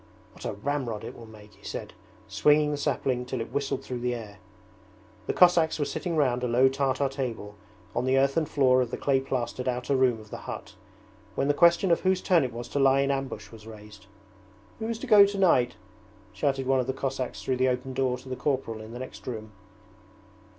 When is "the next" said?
18.93-19.27